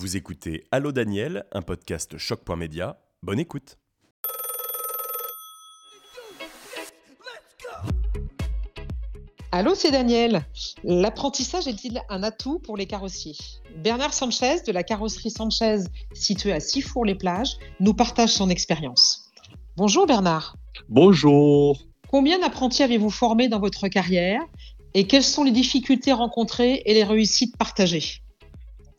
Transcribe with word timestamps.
Vous 0.00 0.16
écoutez 0.16 0.64
Allô 0.70 0.92
Daniel, 0.92 1.44
un 1.52 1.60
podcast 1.60 2.16
choc.média. 2.16 2.98
Bonne 3.22 3.38
écoute. 3.38 3.76
Allô, 9.52 9.74
c'est 9.74 9.90
Daniel. 9.90 10.46
L'apprentissage 10.84 11.68
est-il 11.68 12.00
un 12.08 12.22
atout 12.22 12.60
pour 12.60 12.78
les 12.78 12.86
carrossiers? 12.86 13.36
Bernard 13.76 14.14
Sanchez 14.14 14.62
de 14.66 14.72
la 14.72 14.84
carrosserie 14.84 15.30
Sanchez, 15.30 15.80
située 16.14 16.54
à 16.54 16.60
Sifour-les-Plages, 16.60 17.58
nous 17.78 17.92
partage 17.92 18.30
son 18.30 18.48
expérience. 18.48 19.30
Bonjour 19.76 20.06
Bernard. 20.06 20.56
Bonjour. 20.88 21.78
Combien 22.08 22.38
d'apprentis 22.38 22.82
avez-vous 22.82 23.10
formé 23.10 23.48
dans 23.48 23.60
votre 23.60 23.86
carrière? 23.88 24.40
Et 24.94 25.06
quelles 25.06 25.22
sont 25.22 25.44
les 25.44 25.52
difficultés 25.52 26.14
rencontrées 26.14 26.82
et 26.86 26.94
les 26.94 27.04
réussites 27.04 27.58
partagées? 27.58 28.22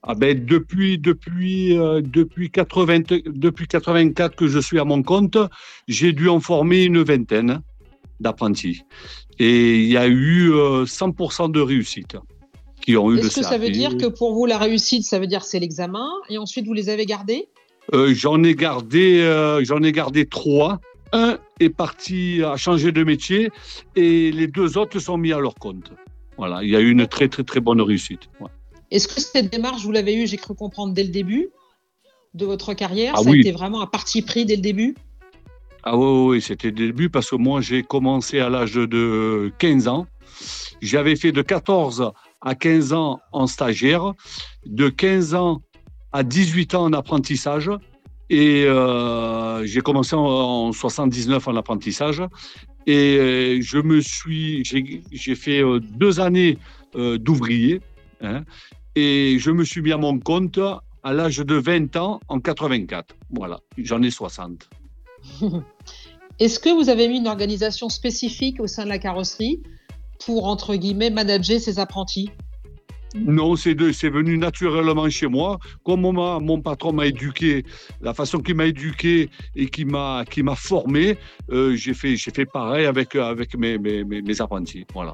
Ah 0.03 0.15
ben, 0.15 0.45
depuis 0.45 0.97
depuis 0.97 1.77
euh, 1.77 2.01
depuis 2.01 2.49
80 2.49 3.01
depuis 3.27 3.67
84 3.67 4.35
que 4.35 4.47
je 4.47 4.57
suis 4.57 4.79
à 4.79 4.83
mon 4.83 5.03
compte, 5.03 5.37
j'ai 5.87 6.11
dû 6.11 6.27
en 6.27 6.39
former 6.39 6.85
une 6.85 7.03
vingtaine 7.03 7.61
d'apprentis 8.19 8.81
et 9.37 9.75
il 9.77 9.87
y 9.87 9.97
a 9.97 10.07
eu 10.07 10.49
100% 10.49 11.43
euh, 11.43 11.47
de 11.49 11.61
réussite 11.61 12.17
qui 12.81 12.97
ont 12.97 13.11
eu 13.11 13.19
Est-ce 13.19 13.41
que 13.41 13.45
ça 13.45 13.59
veut 13.59 13.69
dire 13.69 13.95
que 13.95 14.07
pour 14.07 14.33
vous 14.33 14.47
la 14.47 14.57
réussite 14.57 15.03
ça 15.03 15.19
veut 15.19 15.27
dire 15.27 15.43
c'est 15.43 15.59
l'examen 15.59 16.09
et 16.29 16.39
ensuite 16.39 16.65
vous 16.65 16.73
les 16.73 16.89
avez 16.89 17.05
gardés? 17.05 17.47
Euh, 17.93 18.11
J'en 18.15 18.43
ai 18.43 18.55
gardé 18.55 19.21
j'en 19.63 19.83
ai 19.83 19.91
gardé 19.91 20.25
trois. 20.25 20.79
Un 21.13 21.37
est 21.59 21.69
parti 21.69 22.41
à 22.41 22.55
changer 22.55 22.91
de 22.93 23.03
métier 23.03 23.51
et 23.95 24.31
les 24.31 24.47
deux 24.47 24.77
autres 24.77 24.97
sont 24.97 25.17
mis 25.17 25.33
à 25.33 25.39
leur 25.39 25.55
compte. 25.55 25.91
Voilà, 26.37 26.63
il 26.63 26.69
y 26.69 26.75
a 26.75 26.79
eu 26.79 26.89
une 26.89 27.05
très 27.05 27.27
très 27.27 27.43
très 27.43 27.59
bonne 27.59 27.81
réussite. 27.81 28.29
Est-ce 28.91 29.07
que 29.07 29.21
cette 29.21 29.51
démarche, 29.51 29.83
vous 29.83 29.91
l'avez 29.91 30.15
eue, 30.15 30.27
j'ai 30.27 30.37
cru 30.37 30.53
comprendre, 30.53 30.93
dès 30.93 31.03
le 31.03 31.09
début 31.09 31.49
de 32.33 32.45
votre 32.45 32.73
carrière? 32.73 33.13
Ah 33.17 33.23
Ça 33.23 33.29
a 33.29 33.35
été 33.35 33.51
vraiment 33.51 33.81
un 33.81 33.87
parti 33.87 34.21
pris 34.21 34.45
dès 34.45 34.57
le 34.57 34.61
début? 34.61 34.95
Ah 35.83 35.97
oui, 35.97 36.27
oui 36.27 36.41
c'était 36.41 36.71
dès 36.71 36.83
le 36.83 36.87
début 36.87 37.09
parce 37.09 37.29
que 37.29 37.35
moi, 37.35 37.61
j'ai 37.61 37.83
commencé 37.83 38.39
à 38.39 38.49
l'âge 38.49 38.73
de 38.73 39.51
15 39.59 39.87
ans. 39.87 40.07
J'avais 40.81 41.15
fait 41.15 41.31
de 41.31 41.41
14 41.41 42.11
à 42.41 42.55
15 42.55 42.93
ans 42.93 43.19
en 43.31 43.47
stagiaire, 43.47 44.13
de 44.65 44.89
15 44.89 45.35
ans 45.35 45.61
à 46.11 46.23
18 46.23 46.75
ans 46.75 46.83
en 46.83 46.93
apprentissage. 46.93 47.71
Et 48.29 48.65
euh, 48.65 49.65
j'ai 49.65 49.81
commencé 49.81 50.15
en, 50.15 50.71
79 50.71 51.47
en 51.47 51.55
apprentissage. 51.55 52.21
Et 52.87 53.17
euh, 53.17 53.59
je 53.61 53.77
me 53.77 54.01
suis, 54.01 54.63
j'ai 54.65 55.35
fait 55.35 55.63
euh, 55.63 55.79
deux 55.79 56.19
années 56.19 56.57
d'ouvrier. 56.93 57.81
Hein, 58.21 58.43
et 58.95 59.37
je 59.39 59.51
me 59.51 59.63
suis 59.63 59.81
mis 59.81 59.91
à 59.91 59.97
mon 59.97 60.19
compte 60.19 60.59
à 61.03 61.13
l'âge 61.13 61.37
de 61.37 61.55
20 61.55 61.95
ans 61.95 62.19
en 62.27 62.39
84. 62.39 63.15
Voilà, 63.31 63.59
j'en 63.77 64.01
ai 64.01 64.11
60. 64.11 64.69
Est-ce 66.39 66.59
que 66.59 66.69
vous 66.69 66.89
avez 66.89 67.07
mis 67.07 67.17
une 67.17 67.27
organisation 67.27 67.89
spécifique 67.89 68.59
au 68.59 68.67
sein 68.67 68.83
de 68.83 68.89
la 68.89 68.99
carrosserie 68.99 69.61
pour, 70.25 70.45
entre 70.45 70.75
guillemets, 70.75 71.09
manager 71.09 71.59
ces 71.59 71.79
apprentis? 71.79 72.29
Non, 73.13 73.55
c'est 73.55 73.73
venu 73.73 74.37
naturellement 74.37 75.09
chez 75.09 75.27
moi. 75.27 75.59
Comme 75.83 76.01
mon, 76.01 76.39
mon 76.39 76.61
patron 76.61 76.93
m'a 76.93 77.07
éduqué, 77.07 77.65
la 77.99 78.13
façon 78.13 78.39
qu'il 78.39 78.55
m'a 78.55 78.67
éduqué 78.67 79.29
et 79.55 79.67
qui 79.67 79.85
m'a 79.85 80.25
formé, 80.55 81.17
euh, 81.51 81.75
j'ai 81.75 81.93
fait, 81.93 82.15
fait 82.15 82.45
pareil 82.45 82.85
avec, 82.85 83.15
avec 83.15 83.55
mes, 83.57 83.77
mes, 83.77 84.03
mes 84.03 84.41
apprentis. 84.41 84.85
Voilà. 84.93 85.13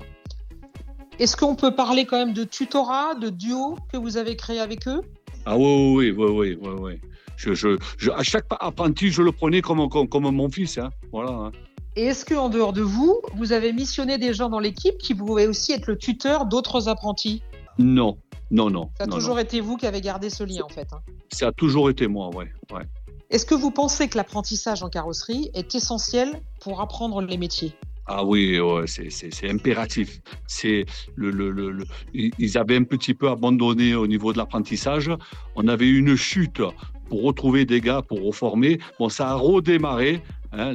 Est-ce 1.20 1.36
qu'on 1.36 1.56
peut 1.56 1.74
parler 1.74 2.06
quand 2.06 2.18
même 2.18 2.34
de 2.34 2.44
tutorat, 2.44 3.16
de 3.16 3.30
duo 3.30 3.76
que 3.92 3.98
vous 3.98 4.18
avez 4.18 4.36
créé 4.36 4.60
avec 4.60 4.88
eux? 4.88 5.02
Ah 5.46 5.58
oui, 5.58 6.12
oui, 6.12 6.12
oui, 6.12 6.58
oui, 6.62 6.72
oui. 6.80 7.02
Je, 7.38 7.54
je, 7.54 7.78
à 8.12 8.22
chaque 8.22 8.46
apprenti, 8.60 9.10
je 9.10 9.22
le 9.22 9.32
prenais 9.32 9.62
comme, 9.62 9.90
comme, 9.90 10.30
mon 10.30 10.50
fils. 10.50 10.78
Hein. 10.78 10.90
Voilà. 11.12 11.32
Hein. 11.32 11.52
Et 11.96 12.06
est-ce 12.06 12.24
qu'en 12.26 12.50
dehors 12.50 12.74
de 12.74 12.82
vous, 12.82 13.20
vous 13.36 13.52
avez 13.52 13.74
missionné 13.74 14.20
des 14.20 14.34
gens 14.34 14.50
dans 14.50 14.60
l'équipe 14.60 14.98
qui 15.00 15.16
pouvaient 15.16 15.48
aussi 15.48 15.72
être 15.72 15.88
le 15.88 15.98
tuteur 15.98 16.46
d'autres 16.46 16.88
apprentis? 16.88 17.42
Non, 17.80 18.18
non, 18.52 18.70
non. 18.70 18.90
Ça 18.98 19.06
a 19.06 19.08
toujours 19.08 19.40
été 19.40 19.60
vous 19.62 19.78
qui 19.78 19.88
avez 19.88 20.02
gardé 20.02 20.30
ce 20.30 20.44
lien 20.44 20.64
en 20.64 20.70
fait. 20.70 20.88
Hein. 20.94 21.00
Ça 21.32 21.48
a 21.48 21.52
toujours 21.52 21.90
été 21.90 22.08
moi, 22.08 22.30
oui. 22.36 22.46
Ouais. 22.72 22.84
Est-ce 23.30 23.46
que 23.46 23.56
vous 23.56 23.72
pensez 23.72 24.08
que 24.08 24.18
l'apprentissage 24.18 24.84
en 24.84 24.90
carrosserie 24.90 25.50
est 25.54 25.74
essentiel 25.74 26.42
pour 26.62 26.82
apprendre 26.82 27.22
les 27.22 27.38
métiers? 27.38 27.74
Ah 28.08 28.24
oui, 28.24 28.58
c'est 28.86 29.50
impératif. 29.50 30.22
C'est 30.48 30.86
le, 31.16 31.30
le, 31.30 31.52
le, 31.52 31.84
ils 32.14 32.58
avaient 32.58 32.78
un 32.78 32.84
petit 32.84 33.14
peu 33.14 33.30
abandonné 33.30 33.96
au 33.96 34.08
niveau 34.08 34.32
de 34.32 34.38
l'apprentissage. 34.38 35.12
On 35.56 35.68
avait 35.68 35.90
une 35.90 36.16
chute 36.16 36.62
pour 37.10 37.24
retrouver 37.24 37.66
des 37.66 37.82
gars, 37.82 38.02
pour 38.02 38.24
reformer. 38.24 38.80
Bon, 39.00 39.10
ça 39.10 39.30
a 39.30 39.36
redémarré, 39.36 40.22
hein, 40.54 40.74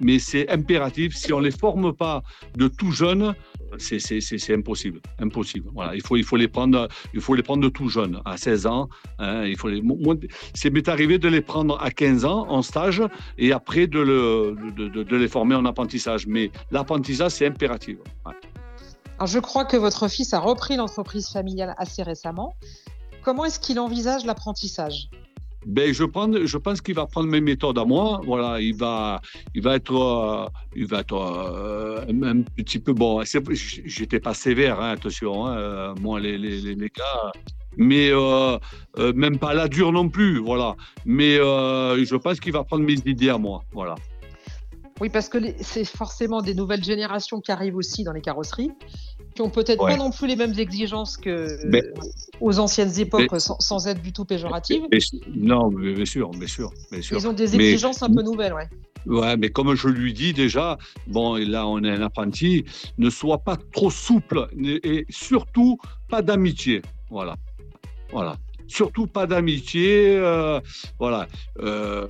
mais 0.00 0.18
c'est 0.18 0.48
impératif. 0.50 1.14
Si 1.14 1.32
on 1.32 1.40
ne 1.40 1.44
les 1.44 1.50
forme 1.50 1.92
pas 1.92 2.22
de 2.56 2.68
tout 2.68 2.92
jeune, 2.92 3.34
c'est 3.78 4.52
impossible. 4.52 5.00
Impossible. 5.18 5.70
Voilà, 5.74 5.94
il 5.94 6.02
faut, 6.02 6.16
il 6.16 6.24
faut 6.24 6.36
les 6.36 6.48
prendre, 6.48 6.88
il 7.14 7.20
faut 7.20 7.34
les 7.34 7.42
prendre 7.42 7.68
tout 7.68 7.88
jeune, 7.88 8.20
à 8.24 8.36
16 8.36 8.66
ans. 8.66 8.88
Hein, 9.18 9.44
il 9.44 9.56
faut 9.56 9.68
c'est 10.54 10.70
m'est 10.70 10.88
arrivé 10.88 11.18
de 11.18 11.28
les 11.28 11.40
prendre 11.40 11.80
à 11.80 11.90
15 11.90 12.24
ans 12.24 12.46
en 12.48 12.62
stage 12.62 13.02
et 13.38 13.52
après 13.52 13.86
de, 13.86 15.16
les 15.16 15.28
former 15.28 15.54
en 15.54 15.64
apprentissage. 15.64 16.26
Mais 16.26 16.50
l'apprentissage, 16.70 17.32
c'est 17.32 17.46
impératif. 17.46 17.98
Alors, 19.18 19.26
je 19.26 19.38
crois 19.38 19.64
que 19.64 19.76
votre 19.76 20.08
fils 20.08 20.32
a 20.32 20.38
repris 20.38 20.76
l'entreprise 20.76 21.28
familiale 21.28 21.74
assez 21.76 22.02
récemment. 22.02 22.54
Comment 23.22 23.44
est-ce 23.44 23.60
qu'il 23.60 23.78
envisage 23.78 24.24
l'apprentissage? 24.24 25.10
Ben, 25.66 25.92
je, 25.92 26.04
pense 26.56 26.80
qu'il 26.80 26.94
va 26.94 27.06
prendre 27.06 27.28
mes 27.28 27.40
méthodes 27.40 27.78
à 27.78 27.84
moi. 27.84 28.20
Voilà, 28.24 28.60
il 28.60 28.74
va, 28.74 29.20
il 29.54 29.62
va 29.62 29.76
être, 29.76 29.94
euh, 29.94 30.48
il 30.74 30.86
va 30.86 31.00
être 31.00 31.14
euh, 31.14 32.04
un, 32.08 32.42
petit 32.42 32.78
peu 32.78 32.92
bon. 32.92 33.22
J'étais 33.84 34.20
pas 34.20 34.34
sévère, 34.34 34.80
hein, 34.80 34.90
attention, 34.92 35.46
hein, 35.46 35.58
euh, 35.58 35.94
moi 36.00 36.18
les, 36.20 36.38
les, 36.38 36.74
les, 36.74 36.88
gars, 36.88 37.32
mais 37.76 38.10
même 39.14 39.38
pas 39.38 39.54
la 39.54 39.68
dure 39.68 39.92
non 39.92 40.08
plus, 40.08 40.38
voilà. 40.38 40.76
Mais 41.04 41.36
je 41.36 42.16
pense 42.16 42.40
qu'il 42.40 42.52
va 42.52 42.64
prendre 42.64 42.84
mes 42.84 42.98
idées 43.04 43.28
à 43.28 43.38
moi, 43.38 43.62
voilà. 43.72 43.96
Oui, 45.00 45.08
parce 45.08 45.30
que 45.30 45.38
c'est 45.60 45.86
forcément 45.86 46.42
des 46.42 46.54
nouvelles 46.54 46.84
générations 46.84 47.40
qui 47.40 47.52
arrivent 47.52 47.76
aussi 47.76 48.04
dans 48.04 48.12
les 48.12 48.20
carrosseries 48.20 48.70
qui 49.34 49.42
ont 49.42 49.50
peut-être 49.50 49.84
pas 49.84 49.96
non 49.96 50.10
plus 50.10 50.26
les 50.26 50.36
mêmes 50.36 50.58
exigences 50.58 51.16
que 51.16 51.46
aux 52.40 52.58
anciennes 52.58 52.98
époques, 52.98 53.30
sans, 53.38 53.86
être 53.86 54.02
du 54.02 54.12
tout 54.12 54.24
péjoratives. 54.24 54.82
non, 55.36 55.68
bien 55.68 56.04
sûr, 56.04 56.30
bien 56.30 56.48
sûr, 56.48 56.72
bien 56.90 57.02
sûr. 57.02 57.16
Ils 57.18 57.28
ont 57.28 57.32
des 57.32 57.54
exigences 57.54 58.02
un 58.02 58.12
peu 58.12 58.22
nouvelles, 58.22 58.54
ouais. 58.54 58.68
Ouais, 59.06 59.36
mais 59.36 59.48
comme 59.48 59.74
je 59.74 59.88
lui 59.88 60.12
dis 60.12 60.34
déjà, 60.34 60.76
bon, 61.06 61.36
là 61.36 61.66
on 61.66 61.82
est 61.82 61.90
un 61.90 62.02
apprenti, 62.02 62.64
ne 62.98 63.08
sois 63.08 63.38
pas 63.38 63.56
trop 63.72 63.90
souple 63.90 64.48
et 64.62 65.06
surtout 65.08 65.78
pas 66.08 66.20
d'amitié, 66.20 66.82
voilà, 67.08 67.36
voilà, 68.12 68.36
surtout 68.66 69.06
pas 69.06 69.26
d'amitié, 69.26 70.16
euh, 70.16 70.60
voilà. 70.98 71.26
Euh, 71.60 72.06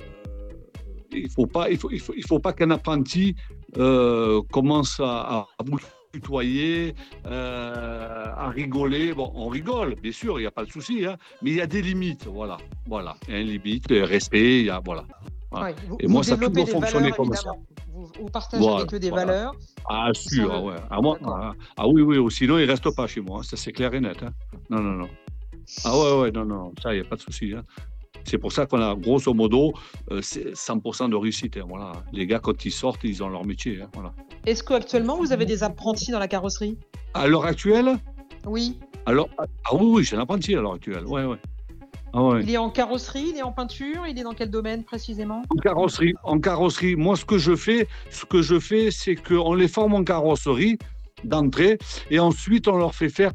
il 1.13 1.29
faut 1.29 1.45
pas, 1.45 1.69
il 1.69 1.77
faut, 1.77 1.91
il 1.91 1.99
faut, 1.99 2.13
il 2.15 2.25
faut 2.25 2.39
pas 2.39 2.53
qu'un 2.53 2.71
apprenti 2.71 3.35
euh, 3.77 4.41
commence 4.51 4.99
à, 4.99 5.47
à 5.57 5.63
tutoyer, 6.11 6.95
euh, 7.25 8.25
à 8.35 8.49
rigoler. 8.49 9.13
Bon, 9.13 9.31
on 9.35 9.47
rigole, 9.47 9.95
bien 9.95 10.11
sûr, 10.11 10.39
il 10.39 10.43
n'y 10.43 10.47
a 10.47 10.51
pas 10.51 10.65
de 10.65 10.71
souci, 10.71 11.05
hein, 11.05 11.17
mais 11.41 11.51
il 11.51 11.55
y 11.57 11.61
a 11.61 11.67
des 11.67 11.81
limites, 11.81 12.27
voilà. 12.27 12.57
Voilà, 12.87 13.15
il 13.27 13.33
y 13.33 13.37
a 13.37 13.39
une 13.41 13.47
limite, 13.47 13.87
respect, 13.89 14.59
il 14.61 14.65
y 14.65 14.69
a, 14.69 14.81
voilà. 14.83 15.05
Et 15.99 16.07
moi, 16.07 16.23
ça 16.23 16.35
a 16.35 16.37
toujours 16.37 16.69
fonctionné 16.69 17.11
comme 17.11 17.33
ça. 17.33 17.51
Vous, 17.93 18.29
partagez 18.29 18.67
avec 18.67 18.93
eux 18.93 18.99
des 18.99 19.11
valeurs. 19.11 19.53
Ah, 19.89 20.09
sûr, 20.13 20.63
ouais. 20.63 20.75
Ah, 20.89 21.01
moi, 21.01 21.17
ah, 21.25 21.53
ah, 21.77 21.87
oui, 21.87 22.01
oui, 22.01 22.31
sinon, 22.31 22.57
ils 22.57 22.65
ne 22.65 22.71
restent 22.71 22.95
pas 22.95 23.07
chez 23.07 23.21
moi, 23.21 23.43
ça 23.43 23.57
c'est 23.57 23.71
clair 23.71 23.93
et 23.93 23.99
net. 23.99 24.23
Hein. 24.23 24.31
Non, 24.69 24.79
non, 24.79 24.93
non. 24.93 25.09
Ah 25.83 25.97
ouais, 25.97 26.21
ouais, 26.21 26.31
non, 26.31 26.45
non, 26.45 26.73
ça, 26.81 26.93
il 26.93 27.01
n'y 27.01 27.05
a 27.05 27.09
pas 27.09 27.17
de 27.17 27.21
souci. 27.21 27.53
Hein. 27.53 27.63
C'est 28.23 28.37
pour 28.37 28.51
ça 28.51 28.65
qu'on 28.65 28.81
a 28.81 28.95
grosso 28.95 29.33
modo 29.33 29.73
100% 30.09 31.03
euh, 31.03 31.07
de 31.07 31.15
réussite. 31.15 31.57
Hein, 31.57 31.65
voilà. 31.67 31.91
Les 32.13 32.25
gars, 32.27 32.39
quand 32.39 32.65
ils 32.65 32.71
sortent, 32.71 33.03
ils 33.03 33.23
ont 33.23 33.29
leur 33.29 33.45
métier. 33.45 33.81
Hein, 33.81 33.89
voilà. 33.93 34.13
Est-ce 34.45 34.63
qu'actuellement, 34.63 35.17
vous 35.17 35.31
avez 35.31 35.45
des 35.45 35.63
apprentis 35.63 36.11
dans 36.11 36.19
la 36.19 36.27
carrosserie? 36.27 36.77
À 37.13 37.27
l'heure 37.27 37.45
actuelle? 37.45 37.97
Oui. 38.45 38.79
Alors, 39.05 39.29
ah 39.37 39.45
oui, 39.73 39.85
oui 39.85 40.03
j'ai 40.03 40.15
un 40.15 40.21
apprenti 40.21 40.55
à 40.55 40.61
l'heure 40.61 40.73
actuelle. 40.73 41.05
Ouais, 41.05 41.25
ouais. 41.25 41.37
Ah 42.13 42.23
ouais. 42.23 42.43
Il 42.43 42.51
est 42.51 42.57
en 42.57 42.69
carrosserie, 42.69 43.27
il 43.29 43.37
est 43.37 43.41
en 43.41 43.53
peinture, 43.53 44.05
il 44.05 44.19
est 44.19 44.23
dans 44.23 44.33
quel 44.33 44.49
domaine 44.49 44.83
précisément? 44.83 45.43
En 45.49 45.55
carrosserie. 45.55 46.13
En 46.23 46.39
carrosserie. 46.39 46.95
Moi, 46.95 47.15
ce 47.15 47.23
que 47.23 47.37
je 47.37 47.55
fais, 47.55 47.87
ce 48.09 48.25
que 48.25 48.41
je 48.41 48.59
fais, 48.59 48.91
c'est 48.91 49.15
qu'on 49.15 49.53
les 49.53 49.69
forme 49.69 49.93
en 49.93 50.03
carrosserie 50.03 50.77
d'entrée 51.23 51.77
et 52.09 52.19
ensuite 52.19 52.67
on 52.67 52.77
leur 52.77 52.95
fait 52.95 53.09
faire 53.09 53.31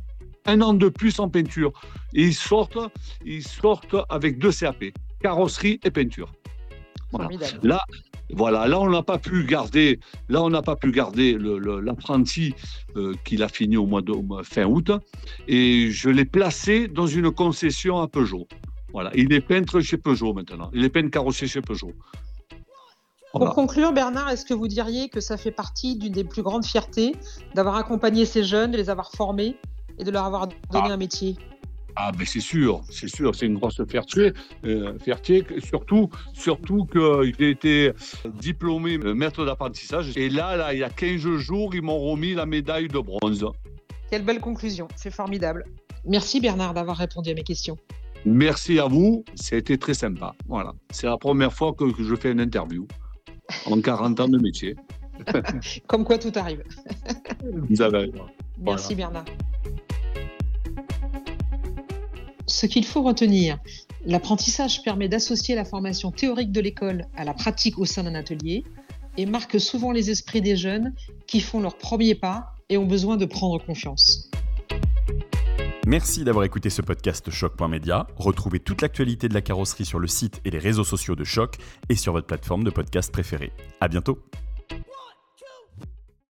un 0.46 0.60
an 0.60 0.74
de 0.74 0.88
plus 0.88 1.18
en 1.20 1.28
peinture. 1.28 1.72
Et 2.14 2.22
ils 2.22 2.34
sortent, 2.34 2.78
ils 3.24 3.46
sortent 3.46 3.96
avec 4.08 4.38
deux 4.38 4.52
CAP, 4.52 4.84
carrosserie 5.20 5.80
et 5.84 5.90
peinture. 5.90 6.32
Là, 7.62 7.80
voilà, 8.30 8.66
là 8.66 8.80
on 8.80 8.90
n'a 8.90 9.02
pas 9.02 9.18
pu 9.18 9.44
garder, 9.44 10.00
là 10.28 10.42
on 10.42 10.50
n'a 10.50 10.62
pas 10.62 10.76
pu 10.76 10.90
garder 10.90 11.38
l'apprenti 11.38 12.54
euh, 12.96 13.14
qu'il 13.24 13.42
a 13.42 13.48
fini 13.48 13.76
au 13.76 13.86
mois 13.86 14.02
de 14.02 14.12
fin 14.42 14.64
août, 14.64 14.90
et 15.46 15.90
je 15.90 16.10
l'ai 16.10 16.24
placé 16.24 16.88
dans 16.88 17.06
une 17.06 17.30
concession 17.30 18.00
à 18.00 18.08
Peugeot. 18.08 18.48
Voilà. 18.92 19.10
Il 19.14 19.32
est 19.32 19.40
peintre 19.40 19.80
chez 19.80 19.98
Peugeot 19.98 20.32
maintenant. 20.32 20.70
Il 20.74 20.84
est 20.84 20.88
peintre 20.88 21.10
carrossier 21.10 21.46
chez 21.46 21.60
Peugeot. 21.60 21.92
Pour 23.32 23.54
conclure, 23.54 23.92
Bernard, 23.92 24.30
est-ce 24.30 24.46
que 24.46 24.54
vous 24.54 24.68
diriez 24.68 25.10
que 25.10 25.20
ça 25.20 25.36
fait 25.36 25.50
partie 25.50 25.96
d'une 25.96 26.12
des 26.12 26.24
plus 26.24 26.42
grandes 26.42 26.64
fiertés 26.64 27.14
d'avoir 27.54 27.76
accompagné 27.76 28.24
ces 28.24 28.42
jeunes, 28.42 28.70
de 28.70 28.78
les 28.78 28.88
avoir 28.88 29.10
formés? 29.10 29.56
Et 29.98 30.04
de 30.04 30.10
leur 30.10 30.24
avoir 30.24 30.46
donné 30.46 30.88
ah. 30.88 30.92
un 30.92 30.96
métier 30.96 31.36
ah 31.98 32.12
ben 32.12 32.26
c'est 32.26 32.40
sûr, 32.40 32.82
c'est 32.90 33.08
sûr, 33.08 33.34
c'est 33.34 33.46
une 33.46 33.56
grosse 33.56 33.80
fierté, 33.88 34.34
euh, 34.66 34.98
fierté 34.98 35.46
surtout, 35.60 36.10
surtout 36.34 36.84
qu'il 36.84 37.00
a 37.44 37.48
été 37.48 37.92
diplômé 38.34 38.98
maître 38.98 39.46
d'apprentissage. 39.46 40.14
Et 40.14 40.28
là, 40.28 40.56
là, 40.56 40.74
il 40.74 40.80
y 40.80 40.84
a 40.84 40.90
15 40.90 41.16
jours, 41.38 41.74
ils 41.74 41.80
m'ont 41.80 41.98
remis 41.98 42.34
la 42.34 42.44
médaille 42.44 42.88
de 42.88 42.98
bronze. 42.98 43.46
Quelle 44.10 44.26
belle 44.26 44.40
conclusion, 44.40 44.88
c'est 44.94 45.10
formidable. 45.10 45.64
Merci 46.04 46.38
Bernard 46.38 46.74
d'avoir 46.74 46.98
répondu 46.98 47.30
à 47.30 47.34
mes 47.34 47.42
questions. 47.42 47.78
Merci 48.26 48.78
à 48.78 48.86
vous, 48.86 49.24
été 49.50 49.78
très 49.78 49.94
sympa. 49.94 50.34
Voilà, 50.46 50.74
c'est 50.90 51.06
la 51.06 51.16
première 51.16 51.52
fois 51.52 51.72
que, 51.72 51.86
je 51.98 52.14
fais 52.14 52.30
une 52.30 52.40
interview 52.40 52.86
en 53.66 53.80
40 53.80 54.20
ans 54.20 54.28
de 54.28 54.38
métier. 54.38 54.76
Comme 55.86 56.04
quoi 56.04 56.18
tout 56.18 56.32
arrive. 56.36 56.62
vous 57.70 57.80
avez 57.80 58.12
Merci 58.58 58.94
Bernard. 58.94 59.24
Ce 62.56 62.64
qu'il 62.64 62.86
faut 62.86 63.02
retenir, 63.02 63.58
l'apprentissage 64.06 64.82
permet 64.82 65.10
d'associer 65.10 65.54
la 65.54 65.66
formation 65.66 66.10
théorique 66.10 66.52
de 66.52 66.62
l'école 66.62 67.04
à 67.14 67.22
la 67.22 67.34
pratique 67.34 67.78
au 67.78 67.84
sein 67.84 68.04
d'un 68.04 68.14
atelier 68.14 68.64
et 69.18 69.26
marque 69.26 69.60
souvent 69.60 69.92
les 69.92 70.08
esprits 70.10 70.40
des 70.40 70.56
jeunes 70.56 70.94
qui 71.26 71.40
font 71.40 71.60
leur 71.60 71.76
premier 71.76 72.14
pas 72.14 72.54
et 72.70 72.78
ont 72.78 72.86
besoin 72.86 73.18
de 73.18 73.26
prendre 73.26 73.62
confiance. 73.62 74.30
Merci 75.86 76.24
d'avoir 76.24 76.46
écouté 76.46 76.70
ce 76.70 76.80
podcast 76.80 77.30
Choc.media. 77.30 78.06
Retrouvez 78.16 78.58
toute 78.58 78.80
l'actualité 78.80 79.28
de 79.28 79.34
la 79.34 79.42
carrosserie 79.42 79.84
sur 79.84 79.98
le 79.98 80.08
site 80.08 80.40
et 80.46 80.50
les 80.50 80.58
réseaux 80.58 80.82
sociaux 80.82 81.14
de 81.14 81.24
Choc 81.24 81.56
et 81.90 81.94
sur 81.94 82.14
votre 82.14 82.26
plateforme 82.26 82.64
de 82.64 82.70
podcast 82.70 83.12
préférée. 83.12 83.52
À 83.82 83.88
bientôt. 83.88 84.18